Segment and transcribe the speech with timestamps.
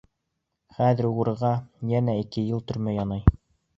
[0.77, 1.51] Хәҙер уғрыға
[1.91, 3.23] йәнә ике йыл төрмә янай.